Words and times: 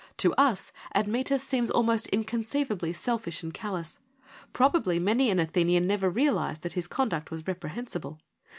To 0.17 0.33
us 0.33 0.71
Admetus 0.95 1.43
seems 1.43 1.69
almost 1.69 2.07
inconceivably 2.07 2.91
selfish 2.91 3.43
and 3.43 3.53
callous: 3.53 3.99
probably 4.51 4.97
many 4.97 5.29
an 5.29 5.37
Athenian 5.37 5.85
never 5.85 6.09
realised 6.09 6.63
that 6.63 6.73
his 6.73 6.87
conduct 6.87 7.29
was 7.29 7.45
reprehensible. 7.47 8.19